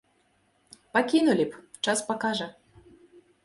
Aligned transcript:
Пакінулі 0.97 1.45
б, 1.51 1.61
час 1.89 2.05
пакажа. 2.11 2.51